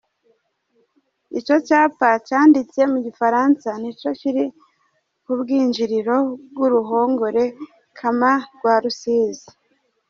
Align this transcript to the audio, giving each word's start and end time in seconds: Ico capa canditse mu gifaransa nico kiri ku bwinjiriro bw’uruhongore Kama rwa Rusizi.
Ico 1.39 1.55
capa 1.67 2.09
canditse 2.27 2.81
mu 2.91 2.97
gifaransa 3.05 3.69
nico 3.81 4.09
kiri 4.19 4.45
ku 5.23 5.31
bwinjiriro 5.39 6.17
bw’uruhongore 6.51 7.43
Kama 7.97 8.31
rwa 8.55 8.73
Rusizi. 8.83 9.49